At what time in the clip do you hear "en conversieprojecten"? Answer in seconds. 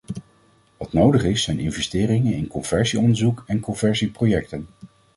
3.47-4.67